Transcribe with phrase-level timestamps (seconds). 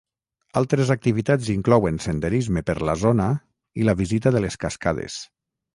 [0.61, 3.29] Altres activitats inclouen senderisme per la zona
[3.83, 5.25] i la visita de les cascades.